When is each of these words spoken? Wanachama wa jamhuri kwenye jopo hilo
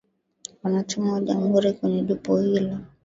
Wanachama 0.63 1.13
wa 1.13 1.21
jamhuri 1.21 1.73
kwenye 1.73 2.01
jopo 2.03 2.37
hilo 2.39 2.77